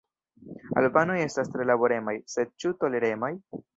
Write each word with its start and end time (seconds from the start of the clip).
Albanoj 0.81 1.17
estas 1.25 1.53
tre 1.57 1.67
laboremaj, 1.71 2.17
sed 2.37 2.53
ĉu 2.65 2.73
toleremaj? 2.85 3.35